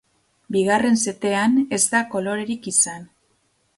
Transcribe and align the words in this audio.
Bigarren 0.53 0.95
setean 1.03 1.59
ez 1.77 1.81
da 1.93 2.01
kolorerik 2.15 2.71
izan. 2.73 3.07